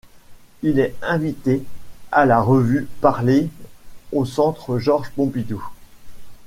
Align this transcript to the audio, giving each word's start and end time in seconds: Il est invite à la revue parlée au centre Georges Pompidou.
Il 0.63 0.79
est 0.79 0.95
invite 1.03 1.47
à 2.11 2.25
la 2.25 2.41
revue 2.41 2.87
parlée 3.01 3.49
au 4.11 4.25
centre 4.25 4.79
Georges 4.79 5.11
Pompidou. 5.11 5.63